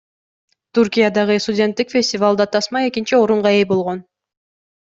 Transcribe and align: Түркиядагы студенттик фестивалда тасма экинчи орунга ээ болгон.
Түркиядагы 0.77 1.35
студенттик 1.45 1.93
фестивалда 1.97 2.47
тасма 2.57 2.81
экинчи 2.89 3.17
орунга 3.23 3.51
ээ 3.59 3.65
болгон. 3.75 3.99